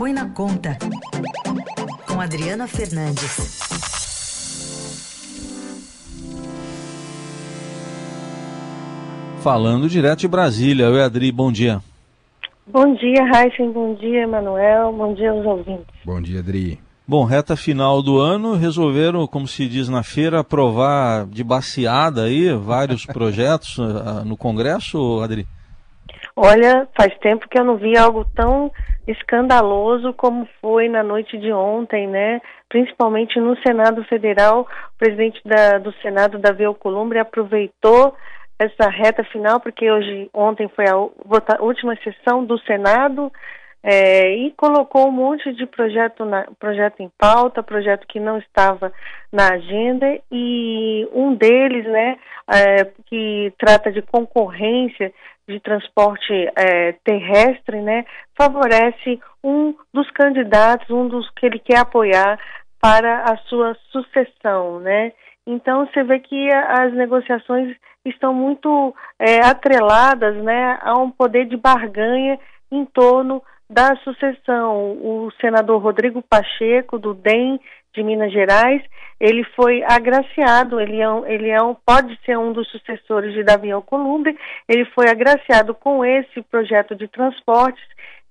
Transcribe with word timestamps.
Põe 0.00 0.14
na 0.14 0.30
Conta, 0.30 0.78
com 2.08 2.22
Adriana 2.22 2.66
Fernandes. 2.66 3.60
Falando 9.42 9.90
direto 9.90 10.20
de 10.20 10.28
Brasília. 10.28 10.88
Oi, 10.88 11.02
Adri, 11.02 11.30
bom 11.30 11.52
dia. 11.52 11.82
Bom 12.66 12.94
dia, 12.94 13.26
Raíssen. 13.30 13.70
Bom 13.72 13.92
dia, 13.92 14.22
Emanuel. 14.22 14.90
Bom 14.90 15.12
dia 15.12 15.32
aos 15.32 15.44
ouvintes. 15.44 15.94
Bom 16.02 16.22
dia, 16.22 16.38
Adri. 16.38 16.80
Bom, 17.06 17.24
reta 17.24 17.54
final 17.54 18.02
do 18.02 18.18
ano, 18.18 18.54
resolveram, 18.54 19.26
como 19.26 19.46
se 19.46 19.68
diz 19.68 19.90
na 19.90 20.02
feira, 20.02 20.40
aprovar 20.40 21.26
de 21.26 21.44
baseada 21.44 22.24
aí 22.24 22.50
vários 22.54 23.04
projetos 23.04 23.76
uh, 23.76 24.24
no 24.24 24.34
Congresso, 24.34 25.20
Adri? 25.22 25.46
Olha, 26.34 26.88
faz 26.96 27.14
tempo 27.18 27.46
que 27.46 27.60
eu 27.60 27.64
não 27.64 27.76
vi 27.76 27.98
algo 27.98 28.24
tão 28.34 28.72
escandaloso 29.06 30.12
como 30.12 30.48
foi 30.60 30.88
na 30.88 31.02
noite 31.02 31.38
de 31.38 31.52
ontem, 31.52 32.06
né? 32.06 32.40
Principalmente 32.68 33.40
no 33.40 33.56
Senado 33.62 34.04
Federal, 34.04 34.62
o 34.62 34.98
presidente 34.98 35.40
da, 35.44 35.78
do 35.78 35.92
Senado, 36.00 36.38
Davi 36.38 36.64
Alcolumbre, 36.64 37.18
aproveitou 37.18 38.14
essa 38.58 38.90
reta 38.90 39.24
final, 39.24 39.58
porque 39.58 39.90
hoje, 39.90 40.28
ontem 40.34 40.68
foi 40.68 40.84
a 40.86 40.96
última 41.62 41.96
sessão 41.96 42.44
do 42.44 42.58
Senado, 42.60 43.32
é, 43.82 44.34
e 44.34 44.50
colocou 44.52 45.08
um 45.08 45.12
monte 45.12 45.52
de 45.54 45.64
projeto, 45.64 46.24
na, 46.26 46.46
projeto 46.58 47.00
em 47.00 47.10
pauta, 47.18 47.62
projeto 47.62 48.06
que 48.06 48.20
não 48.20 48.36
estava 48.38 48.92
na 49.32 49.54
agenda, 49.54 50.20
e 50.30 51.08
um 51.14 51.34
deles, 51.34 51.86
né, 51.86 52.18
é, 52.52 52.84
que 53.06 53.52
trata 53.58 53.92
de 53.92 54.02
concorrência 54.02 55.12
de 55.48 55.60
transporte 55.60 56.32
é, 56.56 56.92
terrestre, 57.04 57.80
né, 57.80 58.04
favorece 58.36 59.20
um 59.42 59.74
dos 59.92 60.08
candidatos, 60.10 60.88
um 60.90 61.08
dos 61.08 61.28
que 61.30 61.46
ele 61.46 61.58
quer 61.58 61.78
apoiar 61.78 62.38
para 62.80 63.24
a 63.24 63.36
sua 63.48 63.76
sucessão, 63.90 64.80
né? 64.80 65.12
Então 65.46 65.86
você 65.86 66.02
vê 66.02 66.20
que 66.20 66.48
as 66.52 66.92
negociações 66.94 67.76
estão 68.04 68.32
muito 68.32 68.94
é, 69.18 69.44
atreladas 69.44 70.36
né, 70.36 70.78
a 70.80 70.94
um 70.96 71.10
poder 71.10 71.46
de 71.46 71.56
barganha 71.56 72.38
em 72.70 72.84
torno 72.84 73.42
da 73.70 73.94
sucessão. 74.02 74.98
O 75.00 75.30
senador 75.40 75.80
Rodrigo 75.80 76.20
Pacheco, 76.20 76.98
do 76.98 77.14
DEM 77.14 77.60
de 77.94 78.02
Minas 78.02 78.32
Gerais, 78.32 78.82
ele 79.20 79.44
foi 79.56 79.82
agraciado, 79.84 80.80
ele, 80.80 81.00
é 81.00 81.08
um, 81.08 81.26
ele 81.26 81.48
é 81.48 81.62
um, 81.62 81.74
pode 81.74 82.18
ser 82.24 82.36
um 82.36 82.52
dos 82.52 82.68
sucessores 82.70 83.32
de 83.32 83.42
Davi 83.42 83.70
Alcolumbre, 83.70 84.36
ele 84.68 84.84
foi 84.86 85.08
agraciado 85.08 85.74
com 85.74 86.04
esse 86.04 86.42
projeto 86.42 86.94
de 86.94 87.08
transportes 87.08 87.82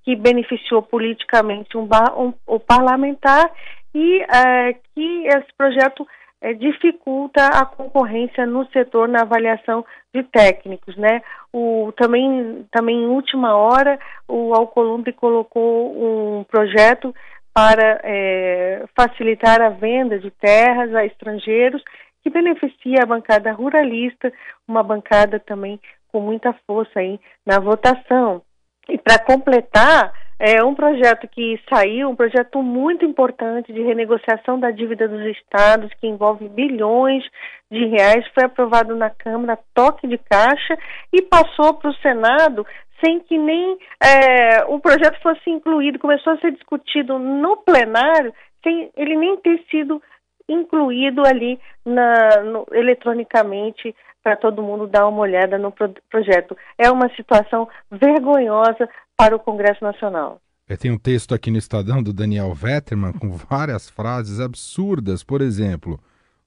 que 0.03 0.15
beneficiou 0.15 0.81
politicamente 0.81 1.77
um, 1.77 1.87
um, 2.17 2.33
o 2.47 2.59
parlamentar 2.59 3.51
e 3.93 4.21
é, 4.21 4.73
que 4.95 5.27
esse 5.27 5.53
projeto 5.57 6.07
é, 6.41 6.53
dificulta 6.53 7.45
a 7.47 7.65
concorrência 7.65 8.45
no 8.45 8.65
setor 8.67 9.07
na 9.07 9.21
avaliação 9.21 9.85
de 10.13 10.23
técnicos, 10.23 10.95
né? 10.97 11.21
O, 11.51 11.91
também, 11.97 12.65
também 12.71 13.03
em 13.03 13.07
última 13.07 13.55
hora, 13.55 13.99
o 14.27 14.53
Alcolumbre 14.53 15.11
colocou 15.13 16.39
um 16.39 16.43
projeto 16.45 17.13
para 17.53 17.99
é, 18.03 18.85
facilitar 18.95 19.61
a 19.61 19.69
venda 19.69 20.17
de 20.19 20.31
terras 20.31 20.93
a 20.95 21.05
estrangeiros, 21.05 21.83
que 22.23 22.29
beneficia 22.29 23.03
a 23.03 23.05
bancada 23.05 23.51
ruralista, 23.51 24.31
uma 24.67 24.83
bancada 24.83 25.39
também 25.39 25.79
com 26.11 26.21
muita 26.21 26.53
força 26.65 26.99
aí 26.99 27.19
na 27.45 27.59
votação. 27.59 28.41
E 28.87 28.97
para 28.97 29.19
completar, 29.19 30.11
é 30.39 30.63
um 30.63 30.73
projeto 30.73 31.27
que 31.27 31.59
saiu, 31.71 32.09
um 32.09 32.15
projeto 32.15 32.63
muito 32.63 33.03
importante 33.03 33.73
de 33.73 33.81
renegociação 33.81 34.57
da 34.57 34.71
dívida 34.71 35.05
dos 35.05 35.21
estados, 35.35 35.93
que 35.99 36.07
envolve 36.07 36.47
bilhões 36.47 37.23
de 37.69 37.85
reais, 37.87 38.25
foi 38.33 38.45
aprovado 38.45 38.95
na 38.95 39.09
Câmara, 39.09 39.59
toque 39.73 40.08
de 40.08 40.17
caixa, 40.17 40.77
e 41.11 41.21
passou 41.21 41.73
para 41.73 41.89
o 41.89 41.95
Senado 41.95 42.65
sem 43.03 43.19
que 43.19 43.37
nem 43.37 43.77
é, 44.02 44.64
o 44.67 44.80
projeto 44.80 45.21
fosse 45.21 45.49
incluído, 45.49 45.99
começou 45.99 46.33
a 46.33 46.37
ser 46.37 46.52
discutido 46.52 47.19
no 47.19 47.58
plenário, 47.58 48.33
sem 48.64 48.89
ele 48.95 49.15
nem 49.15 49.37
ter 49.37 49.61
sido 49.69 50.02
incluído 50.47 51.25
ali 51.25 51.59
na, 51.85 52.41
no, 52.43 52.65
eletronicamente 52.71 53.95
para 54.23 54.35
todo 54.35 54.64
mundo 54.64 54.87
dar 54.87 55.08
uma 55.08 55.21
olhada 55.21 55.58
no 55.58 55.71
pro 55.71 55.93
projeto. 56.09 56.58
É 56.77 56.91
uma 56.91 57.09
situação 57.15 57.69
vergonhosa 57.89 58.89
para 59.19 59.35
o 59.35 59.39
Congresso 59.39 59.83
Nacional. 59.83 60.41
É, 60.65 60.77
tem 60.77 60.89
um 60.89 60.97
texto 60.97 61.35
aqui 61.35 61.52
no 61.52 61.57
Estadão 61.57 62.02
do 62.02 62.13
Daniel 62.13 62.53
Vetterman 62.53 63.11
com 63.11 63.31
várias 63.31 63.89
frases 63.89 64.39
absurdas. 64.39 65.25
Por 65.25 65.41
exemplo, 65.41 65.99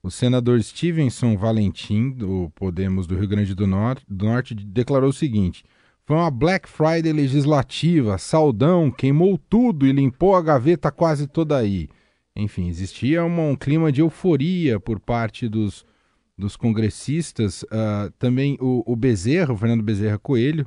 o 0.02 0.10
senador 0.10 0.62
Stevenson 0.62 1.36
Valentim, 1.36 2.08
do 2.08 2.50
Podemos 2.54 3.06
do 3.06 3.14
Rio 3.14 3.28
Grande 3.28 3.54
do 3.54 3.66
Norte, 3.66 4.06
do 4.08 4.24
Norte 4.24 4.54
declarou 4.54 5.10
o 5.10 5.12
seguinte: 5.12 5.62
foi 6.06 6.16
uma 6.16 6.30
Black 6.30 6.66
Friday 6.66 7.12
legislativa, 7.12 8.16
saudão, 8.16 8.90
queimou 8.90 9.36
tudo 9.36 9.86
e 9.86 9.92
limpou 9.92 10.34
a 10.34 10.40
gaveta 10.40 10.90
quase 10.90 11.26
toda 11.26 11.58
aí. 11.58 11.90
Enfim, 12.34 12.68
existia 12.68 13.22
uma, 13.22 13.42
um 13.42 13.54
clima 13.54 13.92
de 13.92 14.00
euforia 14.00 14.80
por 14.80 14.98
parte 14.98 15.46
dos, 15.46 15.84
dos 16.38 16.56
congressistas. 16.56 17.64
Uh, 17.64 18.10
também 18.18 18.56
o, 18.58 18.82
o 18.86 18.96
Bezerra, 18.96 19.52
o 19.52 19.58
Fernando 19.58 19.82
Bezerra 19.82 20.18
Coelho, 20.18 20.66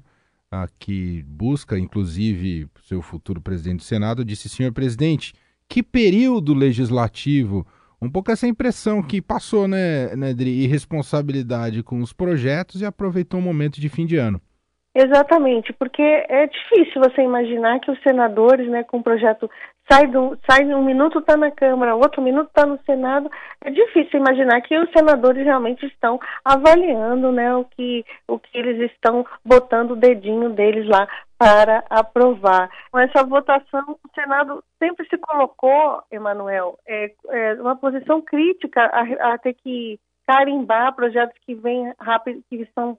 uh, 0.63 0.71
que 0.79 1.23
busca, 1.23 1.77
inclusive, 1.77 2.67
seu 2.88 3.01
futuro 3.01 3.41
presidente 3.41 3.77
do 3.77 3.83
Senado, 3.83 4.23
disse: 4.23 4.49
senhor 4.49 4.71
presidente, 4.71 5.33
que 5.67 5.83
período 5.83 6.53
legislativo. 6.53 7.66
Um 8.01 8.09
pouco 8.09 8.29
essa 8.31 8.47
impressão 8.47 9.01
que 9.01 9.21
passou, 9.21 9.67
né, 9.67 10.15
né 10.15 10.31
irresponsabilidade 10.31 11.81
com 11.81 12.01
os 12.01 12.13
projetos 12.13 12.81
e 12.81 12.85
aproveitou 12.85 13.39
o 13.39 13.44
momento 13.44 13.79
de 13.79 13.89
fim 13.89 14.05
de 14.05 14.17
ano. 14.17 14.39
Exatamente, 14.97 15.73
porque 15.73 16.01
é 16.01 16.47
difícil 16.47 17.01
você 17.01 17.22
imaginar 17.22 17.81
que 17.81 17.91
os 17.91 18.01
senadores, 18.01 18.66
né, 18.69 18.81
com 18.81 19.00
o 19.00 19.03
projeto 19.03 19.51
sai, 19.91 20.07
do, 20.07 20.39
sai 20.50 20.63
um 20.73 20.85
minuto 20.85 21.19
está 21.19 21.35
na 21.35 21.51
Câmara, 21.51 21.97
outro 21.97 22.22
minuto 22.22 22.47
está 22.47 22.66
no 22.66 22.79
Senado, 22.85 23.29
é 23.61 23.72
difícil 23.72 24.22
imaginar 24.22 24.61
que 24.61 24.79
os 24.79 24.89
senadores 24.97 25.44
realmente 25.44 25.85
estão 25.85 26.17
avaliando, 26.45 27.29
né, 27.29 27.53
o 27.53 27.66
que, 27.66 28.06
o 28.25 28.39
que 28.39 28.57
eles 28.57 28.89
estão 28.89 29.25
botando 29.44 29.91
o 29.91 29.95
dedinho 29.97 30.51
deles 30.51 30.88
lá 30.88 31.06
para 31.38 31.83
aprovar. 31.89 32.69
Com 32.89 32.97
essa 32.97 33.22
votação, 33.22 34.00
o 34.01 34.09
Senado 34.16 34.63
sempre 34.79 35.06
se 35.09 35.17
colocou, 35.17 36.03
Emanuel, 36.09 36.79
é, 36.88 37.12
é 37.31 37.53
uma 37.56 37.75
posição 37.75 38.22
crítica 38.22 38.81
a, 38.81 39.33
a 39.33 39.38
ter 39.39 39.56
que 39.56 40.00
carimbar 40.25 40.95
projetos 40.95 41.38
que 41.45 41.53
vêm 41.53 41.94
rápido, 42.00 42.41
que 42.50 42.66
são 42.73 42.97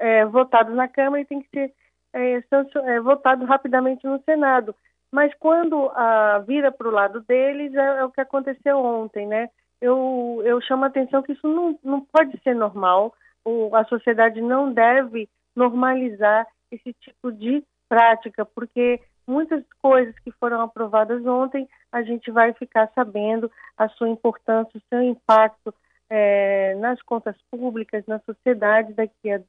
é, 0.00 0.24
votados 0.24 0.74
na 0.74 0.88
Câmara 0.88 1.20
e 1.20 1.26
tem 1.26 1.40
que 1.42 1.48
ser 1.50 1.72
é, 2.12 2.42
é, 2.86 3.00
votado 3.00 3.44
rapidamente 3.44 4.04
no 4.06 4.20
Senado. 4.22 4.74
Mas 5.12 5.32
quando 5.38 5.90
a, 5.94 6.38
vira 6.46 6.72
para 6.72 6.88
o 6.88 6.92
lado 6.92 7.20
deles, 7.20 7.74
é, 7.74 7.98
é, 7.98 8.04
o 8.04 8.10
que 8.10 8.20
aconteceu 8.20 8.78
ontem, 8.78 9.26
né? 9.26 9.50
Eu, 9.80 10.42
eu 10.44 10.60
chamo 10.60 10.84
a 10.84 10.88
atenção 10.88 11.22
que 11.22 11.32
isso 11.32 11.46
não, 11.46 11.78
não 11.82 12.00
pode 12.00 12.38
ser 12.42 12.54
normal, 12.54 13.14
o, 13.44 13.74
a 13.74 13.84
sociedade 13.84 14.40
não 14.40 14.72
deve 14.72 15.28
normalizar 15.54 16.46
esse 16.70 16.92
tipo 16.94 17.32
de 17.32 17.64
prática, 17.88 18.44
porque 18.44 19.00
muitas 19.26 19.64
coisas 19.80 20.16
que 20.20 20.30
foram 20.32 20.60
aprovadas 20.60 21.24
ontem, 21.26 21.68
a 21.90 22.02
gente 22.02 22.30
vai 22.30 22.52
ficar 22.52 22.90
sabendo 22.94 23.50
a 23.76 23.88
sua 23.88 24.08
importância, 24.08 24.78
o 24.78 24.82
seu 24.88 25.02
impacto 25.02 25.74
é, 26.08 26.74
nas 26.76 27.00
contas 27.02 27.36
públicas, 27.50 28.04
na 28.06 28.18
sociedade 28.20 28.92
daqui 28.92 29.30
a 29.32 29.40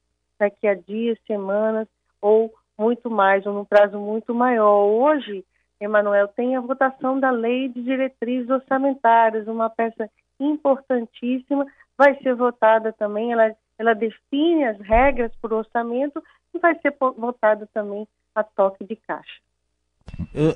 daqui 0.42 0.66
a 0.66 0.74
dias, 0.74 1.16
semanas 1.24 1.86
ou 2.20 2.52
muito 2.76 3.08
mais, 3.08 3.46
ou 3.46 3.52
num 3.52 3.64
prazo 3.64 3.96
muito 3.98 4.34
maior. 4.34 4.86
Hoje, 4.86 5.44
Emanuel, 5.80 6.26
tem 6.28 6.56
a 6.56 6.60
votação 6.60 7.20
da 7.20 7.30
Lei 7.30 7.68
de 7.68 7.82
Diretrizes 7.82 8.50
Orçamentárias, 8.50 9.46
uma 9.46 9.70
peça 9.70 10.10
importantíssima, 10.40 11.64
vai 11.96 12.16
ser 12.22 12.34
votada 12.34 12.92
também, 12.92 13.30
ela, 13.32 13.54
ela 13.78 13.94
define 13.94 14.64
as 14.64 14.80
regras 14.80 15.30
para 15.40 15.54
o 15.54 15.58
orçamento 15.58 16.20
e 16.52 16.58
vai 16.58 16.76
ser 16.80 16.94
votada 16.98 17.68
também 17.72 18.06
a 18.34 18.42
toque 18.42 18.84
de 18.84 18.96
caixa. 18.96 19.40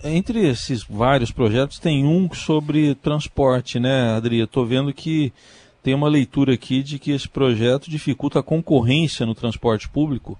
Entre 0.02 0.48
esses 0.48 0.82
vários 0.82 1.30
projetos, 1.30 1.78
tem 1.78 2.04
um 2.04 2.32
sobre 2.32 2.96
transporte, 2.96 3.78
né, 3.78 4.16
Adri? 4.16 4.40
Estou 4.40 4.66
vendo 4.66 4.92
que 4.92 5.32
tem 5.86 5.94
uma 5.94 6.08
leitura 6.08 6.52
aqui 6.52 6.82
de 6.82 6.98
que 6.98 7.12
esse 7.12 7.28
projeto 7.28 7.88
dificulta 7.88 8.40
a 8.40 8.42
concorrência 8.42 9.24
no 9.24 9.36
transporte 9.36 9.88
público. 9.88 10.36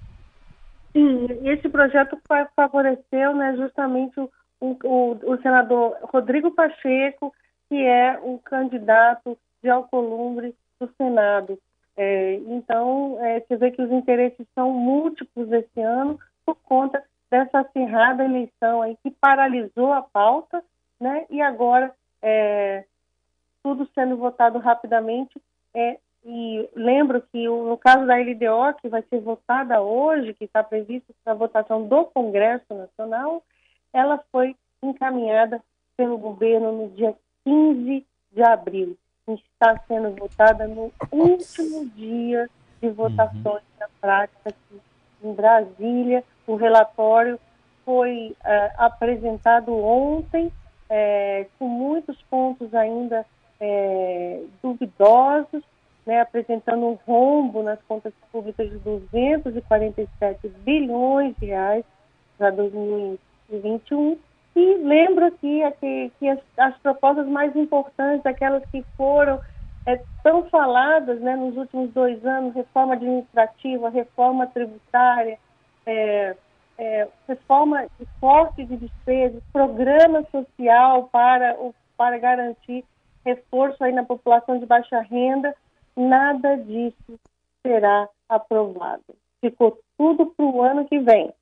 Sim, 0.91 1.25
esse 1.45 1.69
projeto 1.69 2.17
favoreceu 2.53 3.33
né, 3.33 3.55
justamente 3.55 4.19
o, 4.19 4.29
o, 4.59 5.11
o 5.23 5.41
senador 5.41 5.95
Rodrigo 6.03 6.51
Pacheco, 6.51 7.33
que 7.69 7.77
é 7.77 8.19
o 8.21 8.37
candidato 8.39 9.37
de 9.63 9.69
Alcolumbre 9.69 10.53
do 10.81 10.89
Senado. 10.97 11.57
É, 11.95 12.33
então, 12.47 13.17
é, 13.21 13.39
você 13.39 13.55
vê 13.55 13.71
que 13.71 13.81
os 13.81 13.89
interesses 13.89 14.45
são 14.53 14.73
múltiplos 14.73 15.49
esse 15.49 15.79
ano 15.79 16.19
por 16.45 16.55
conta 16.55 17.01
dessa 17.31 17.59
acirrada 17.59 18.25
eleição 18.25 18.81
aí 18.81 18.97
que 19.01 19.11
paralisou 19.11 19.93
a 19.93 20.01
pauta, 20.01 20.61
né? 20.99 21.25
E 21.29 21.41
agora 21.41 21.93
é, 22.21 22.83
tudo 23.67 23.85
sendo 23.93 24.15
votado 24.15 24.59
rapidamente. 24.59 25.41
É, 25.73 25.97
e 26.23 26.69
lembro 26.73 27.21
que 27.21 27.49
o, 27.49 27.67
no 27.67 27.77
caso 27.77 28.07
da 28.07 28.15
LDO, 28.15 28.79
que 28.81 28.87
vai 28.87 29.03
ser 29.09 29.19
votada 29.19 29.81
hoje, 29.81 30.33
que 30.33 30.45
está 30.45 30.63
previsto 30.63 31.13
para 31.21 31.33
votação 31.33 31.85
do 31.85 32.05
Congresso 32.05 32.73
Nacional, 32.73 33.43
ela 33.91 34.23
foi 34.31 34.55
encaminhada 34.81 35.61
pelo 35.97 36.17
governo 36.17 36.71
no 36.71 36.89
dia 36.91 37.13
15 37.43 38.05
de 38.31 38.41
abril. 38.41 38.97
Está 39.27 39.77
sendo 39.85 40.11
votada 40.15 40.65
no 40.65 40.89
último 41.11 41.89
dia 41.89 42.49
de 42.81 42.89
votações 42.89 43.43
uhum. 43.43 43.79
na 43.81 43.89
prática 43.99 44.49
aqui 44.49 44.81
em 45.21 45.33
Brasília. 45.33 46.23
O 46.47 46.55
relatório 46.55 47.37
foi 47.83 48.29
uh, 48.29 48.73
apresentado 48.77 49.73
ontem, 49.75 50.53
é, 50.89 51.47
com 51.59 51.67
muitos 51.67 52.21
pontos 52.29 52.73
ainda 52.73 53.25
é, 53.59 54.41
duvidosos, 54.61 55.63
né, 56.05 56.21
apresentando 56.21 56.85
um 56.85 56.97
rombo 57.05 57.63
nas 57.63 57.79
contas 57.83 58.13
públicas 58.31 58.69
de 58.69 58.77
247 58.77 60.47
bilhões 60.63 61.35
de 61.37 61.47
reais 61.47 61.83
para 62.37 62.51
2021. 62.51 64.17
E 64.55 64.75
lembro 64.75 65.25
aqui 65.25 65.61
que, 65.79 66.11
que 66.17 66.29
as, 66.29 66.39
as, 66.57 66.77
propostas 66.77 67.27
mais 67.27 67.55
importantes, 67.55 68.25
aquelas 68.25 68.63
que 68.71 68.83
foram 68.95 69.39
é, 69.85 70.01
tão 70.23 70.49
faladas 70.49 71.19
né, 71.19 71.35
nos 71.35 71.55
últimos 71.57 71.91
dois 71.93 72.25
anos, 72.25 72.55
reforma 72.55 72.93
administrativa, 72.93 73.89
reforma 73.89 74.47
tributária, 74.47 75.37
é, 75.85 76.35
é, 76.77 77.07
reforma 77.27 77.85
de 77.99 78.07
corte 78.19 78.63
de 78.63 78.77
despesas, 78.77 79.43
programa 79.51 80.23
social 80.31 81.09
para, 81.11 81.55
para 81.97 82.17
garantir 82.17 82.83
reforço 83.27 83.83
aí 83.83 83.91
na 83.91 84.03
população 84.03 84.57
de 84.57 84.65
baixa 84.65 85.01
renda, 85.01 85.53
nada 85.95 86.55
disso 86.55 87.19
será 87.61 88.07
aprovado. 88.29 89.03
Ficou 89.41 89.79
tudo 89.97 90.27
para 90.27 90.45
o 90.45 90.61
ano 90.61 90.87
que 90.87 90.99
vem. 90.99 91.33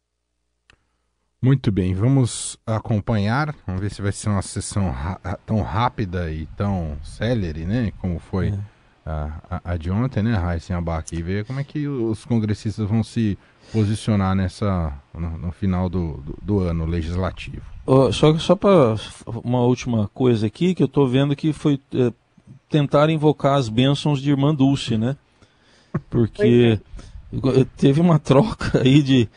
Muito 1.42 1.72
bem, 1.72 1.94
vamos 1.94 2.58
acompanhar, 2.66 3.54
vamos 3.68 3.82
ver 3.82 3.92
se 3.92 4.02
vai 4.02 4.12
ser 4.12 4.30
uma 4.30 4.42
sessão 4.42 4.92
tão 5.46 5.62
rápida 5.62 6.32
e 6.32 6.48
tão 6.58 6.98
célere, 7.04 7.66
né, 7.66 7.92
como 8.02 8.18
foi 8.18 8.50
é. 8.50 8.75
A, 9.06 9.62
a, 9.64 9.78
de 9.78 9.92
ontem, 9.92 10.24
né, 10.24 10.34
Raíssa 10.34 10.76
Abac, 10.76 11.16
e 11.16 11.22
ver 11.22 11.46
como 11.46 11.60
é 11.60 11.64
que 11.64 11.88
os 11.88 12.26
congressistas 12.26 12.90
vão 12.90 13.04
se 13.04 13.38
posicionar 13.72 14.36
nessa 14.36 14.94
no, 15.14 15.38
no 15.38 15.52
final 15.52 15.88
do, 15.88 16.18
do, 16.18 16.38
do, 16.42 16.60
ano 16.60 16.86
legislativo. 16.86 17.62
Uh, 17.86 18.12
só 18.12 18.38
só 18.40 18.56
para 18.56 18.96
uma 19.44 19.60
última 19.60 20.10
coisa 20.14 20.48
aqui, 20.48 20.74
que 20.74 20.82
eu 20.82 20.88
estou 20.88 21.08
vendo 21.08 21.36
que 21.36 21.54
foi 21.54 21.80
é, 21.94 22.12
tentar 22.70 23.10
invocar 23.10 23.58
as 23.58 23.70
bênçãos 23.70 24.22
de 24.22 24.32
Irmã 24.32 24.54
Dulce, 24.56 24.98
né? 24.98 25.16
Porque 26.10 26.80
é. 27.34 27.66
teve 27.78 28.02
uma 28.02 28.18
troca 28.18 28.80
aí 28.82 29.02
de 29.04 29.30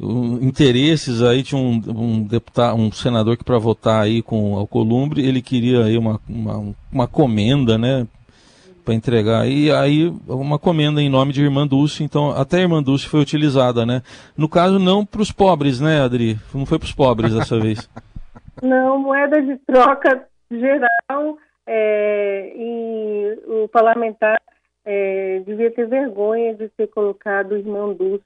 um, 0.00 0.42
interesses 0.42 1.22
aí, 1.22 1.42
tinha 1.42 1.60
um, 1.60 1.80
um 1.88 2.22
deputado, 2.22 2.76
um 2.76 2.90
senador 2.90 3.36
que 3.36 3.44
para 3.44 3.58
votar 3.58 4.02
aí 4.02 4.22
com 4.22 4.54
o 4.54 4.56
Alcolumbre, 4.56 5.24
ele 5.24 5.42
queria 5.42 5.84
aí 5.84 5.98
uma, 5.98 6.20
uma, 6.28 6.74
uma 6.90 7.06
comenda, 7.06 7.76
né? 7.76 8.06
Para 8.84 8.94
entregar. 8.94 9.46
E 9.46 9.70
aí, 9.70 10.12
uma 10.26 10.58
comenda 10.58 11.00
em 11.00 11.08
nome 11.08 11.32
de 11.32 11.42
Irmã 11.42 11.66
Dulce, 11.66 12.02
então 12.02 12.30
até 12.30 12.58
a 12.58 12.62
Irmã 12.62 12.82
Dulce 12.82 13.06
foi 13.06 13.20
utilizada, 13.20 13.86
né? 13.86 14.02
No 14.36 14.48
caso, 14.48 14.78
não 14.78 15.06
para 15.06 15.22
os 15.22 15.30
pobres, 15.30 15.80
né, 15.80 16.00
Adri? 16.00 16.36
Não 16.52 16.66
foi 16.66 16.78
para 16.78 16.86
os 16.86 16.94
pobres 16.94 17.34
dessa 17.34 17.58
vez. 17.58 17.88
Não, 18.62 18.98
moeda 18.98 19.40
de 19.40 19.56
troca 19.66 20.28
geral 20.50 21.38
é, 21.66 22.52
e 22.54 23.38
o 23.46 23.66
parlamentar 23.68 24.40
é, 24.84 25.40
devia 25.46 25.70
ter 25.70 25.88
vergonha 25.88 26.54
de 26.54 26.68
ter 26.68 26.86
colocado 26.88 27.52
o 27.52 27.56
irmão 27.56 27.94
Dulce 27.94 28.22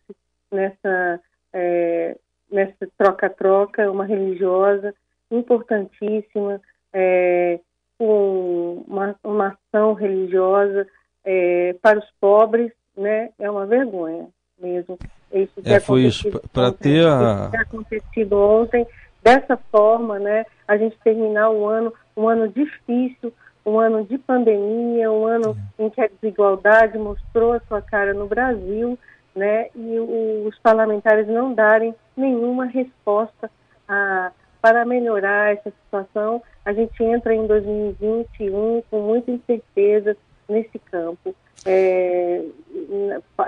nessa 0.51 1.21
é, 1.53 2.17
nessa 2.51 2.87
troca-troca, 2.99 3.91
uma 3.91 4.05
religiosa 4.05 4.95
importantíssima, 5.31 6.61
é, 6.93 7.61
com 7.99 8.85
uma, 8.87 9.15
uma 9.25 9.57
ação 9.73 9.95
religiosa 9.95 10.87
é, 11.25 11.75
para 11.81 11.99
os 11.99 12.07
pobres, 12.21 12.73
né? 12.97 13.31
É 13.39 13.51
uma 13.51 13.67
vergonha 13.67 14.29
mesmo. 14.59 14.99
Isso 15.33 15.53
é, 15.65 15.81
foi 15.81 16.05
isso 16.05 16.31
para 16.53 16.73
ter 16.73 17.07
a... 17.07 17.49
que 17.51 17.57
acontecido 17.57 18.39
ontem 18.39 18.87
dessa 19.23 19.57
forma, 19.71 20.19
né? 20.19 20.45
A 20.67 20.77
gente 20.77 20.97
terminar 21.03 21.51
o 21.51 21.67
ano, 21.67 21.93
um 22.17 22.29
ano 22.29 22.49
difícil, 22.49 23.33
um 23.65 23.79
ano 23.79 24.05
de 24.05 24.17
pandemia, 24.19 25.11
um 25.11 25.27
ano 25.27 25.57
em 25.79 25.91
que 25.91 26.01
a 26.01 26.09
desigualdade 26.09 26.97
mostrou 26.97 27.53
a 27.53 27.61
sua 27.61 27.83
cara 27.83 28.15
no 28.15 28.27
Brasil, 28.27 28.97
né? 29.35 29.67
E 29.75 29.99
os 30.47 30.57
parlamentares 30.61 31.27
não 31.27 31.53
darem 31.53 31.95
nenhuma 32.17 32.67
resposta 32.67 33.51
a, 33.89 34.31
para 34.67 34.85
melhorar 34.85 35.53
essa 35.53 35.71
situação. 35.71 36.43
A 36.65 36.73
gente 36.73 37.01
entra 37.01 37.33
em 37.33 37.47
2021 37.47 38.83
com 38.91 39.01
muita 39.01 39.31
incerteza 39.31 40.17
nesse 40.49 40.77
campo, 40.91 41.33
é, 41.65 42.43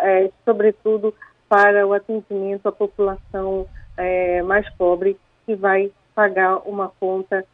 é, 0.00 0.30
sobretudo 0.44 1.12
para 1.48 1.84
o 1.84 1.92
atendimento 1.92 2.68
à 2.68 2.72
população 2.72 3.66
é, 3.96 4.42
mais 4.42 4.68
pobre 4.74 5.18
que 5.44 5.56
vai 5.56 5.90
pagar 6.14 6.58
uma 6.58 6.88
conta 7.00 7.44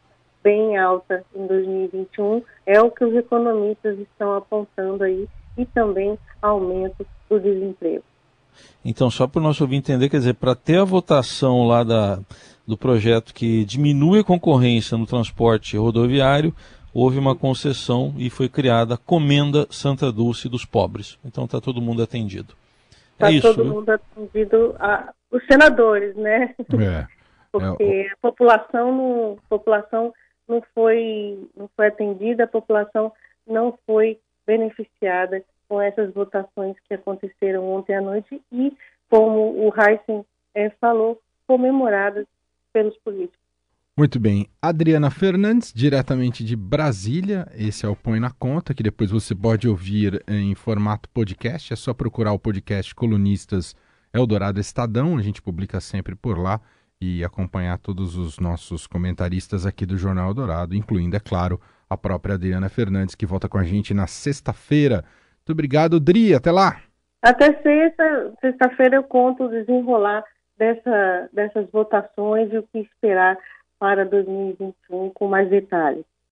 bem 0.43 0.77
alta 0.77 1.25
em 1.35 1.47
2021, 1.47 2.43
é 2.67 2.79
o 2.79 2.91
que 2.91 3.03
os 3.03 3.15
economistas 3.15 3.97
estão 3.97 4.35
apontando 4.35 5.03
aí, 5.03 5.27
e 5.57 5.65
também 5.65 6.19
aumento 6.39 7.03
do 7.27 7.39
desemprego. 7.39 8.03
Então, 8.83 9.09
só 9.09 9.25
para 9.25 9.39
o 9.39 9.43
nosso 9.43 9.63
ouvir 9.63 9.77
entender, 9.77 10.07
quer 10.07 10.17
dizer, 10.17 10.35
para 10.35 10.53
ter 10.53 10.77
a 10.77 10.83
votação 10.83 11.65
lá 11.67 11.83
da, 11.83 12.19
do 12.67 12.77
projeto 12.77 13.33
que 13.33 13.63
diminui 13.65 14.19
a 14.19 14.23
concorrência 14.23 14.97
no 14.97 15.05
transporte 15.05 15.77
rodoviário, 15.77 16.53
houve 16.93 17.19
uma 17.19 17.35
concessão 17.35 18.13
e 18.17 18.29
foi 18.29 18.47
criada 18.47 18.95
a 18.95 18.97
Comenda 18.97 19.67
Santa 19.69 20.11
Dulce 20.11 20.47
dos 20.47 20.65
Pobres. 20.65 21.19
Então 21.23 21.45
está 21.45 21.59
todo 21.59 21.81
mundo 21.81 22.01
atendido. 22.01 22.53
Está 23.13 23.33
é 23.33 23.39
todo 23.39 23.65
mundo 23.65 23.89
atendido, 23.89 24.75
a, 24.79 25.13
os 25.31 25.45
senadores, 25.45 26.15
né? 26.15 26.55
É. 26.59 27.05
porque 27.51 27.83
é, 27.83 28.11
a 28.11 28.17
população 28.21 28.95
não, 28.95 29.33
a 29.33 29.49
população 29.49 30.13
não 30.47 30.61
foi, 30.73 31.39
não 31.55 31.69
foi 31.75 31.87
atendida, 31.87 32.43
a 32.43 32.47
população 32.47 33.11
não 33.47 33.77
foi 33.85 34.19
beneficiada 34.45 35.43
com 35.67 35.81
essas 35.81 36.13
votações 36.13 36.75
que 36.87 36.93
aconteceram 36.93 37.67
ontem 37.71 37.95
à 37.95 38.01
noite 38.01 38.41
e, 38.51 38.75
como 39.09 39.67
o 39.67 39.73
Heisen 39.75 40.25
é, 40.53 40.69
falou, 40.81 41.19
comemoradas 41.47 42.25
pelos 42.75 42.97
políticos. 42.97 43.39
Muito 43.97 44.19
bem. 44.19 44.49
Adriana 44.61 45.09
Fernandes, 45.09 45.71
diretamente 45.73 46.43
de 46.43 46.57
Brasília. 46.57 47.47
Esse 47.57 47.85
é 47.85 47.89
o 47.89 47.95
Põe 47.95 48.19
na 48.19 48.29
Conta, 48.29 48.73
que 48.73 48.83
depois 48.83 49.09
você 49.09 49.33
pode 49.33 49.65
ouvir 49.69 50.21
em 50.27 50.53
formato 50.53 51.07
podcast. 51.11 51.71
É 51.71 51.75
só 51.77 51.93
procurar 51.93 52.33
o 52.33 52.39
podcast 52.39 52.93
Colunistas 52.93 53.73
Eldorado 54.13 54.59
Estadão. 54.59 55.17
A 55.17 55.21
gente 55.21 55.41
publica 55.41 55.79
sempre 55.79 56.15
por 56.15 56.37
lá 56.37 56.59
e 56.99 57.23
acompanhar 57.23 57.77
todos 57.77 58.17
os 58.17 58.39
nossos 58.39 58.85
comentaristas 58.85 59.65
aqui 59.65 59.85
do 59.85 59.97
Jornal 59.97 60.33
Dourado, 60.33 60.75
incluindo, 60.75 61.15
é 61.15 61.19
claro, 61.21 61.61
a 61.89 61.95
própria 61.95 62.35
Adriana 62.35 62.67
Fernandes, 62.67 63.15
que 63.15 63.25
volta 63.25 63.47
com 63.47 63.57
a 63.57 63.63
gente 63.63 63.93
na 63.93 64.07
sexta-feira. 64.07 65.05
Muito 65.37 65.53
obrigado, 65.53 65.97
Dri. 66.01 66.33
Até 66.33 66.51
lá. 66.51 66.81
Até 67.21 67.53
sexta, 67.61 68.33
sexta-feira 68.41 68.97
eu 68.97 69.03
conto 69.03 69.45
o 69.45 69.49
desenrolar 69.49 70.25
dessa, 70.57 71.29
dessas 71.33 71.69
votações 71.69 72.51
e 72.51 72.57
o 72.57 72.63
que 72.63 72.79
esperar 72.79 73.37
para 73.79 74.05
2021 74.05 75.09
com 75.11 75.27
mais 75.27 75.49
detalhes. 75.49 76.05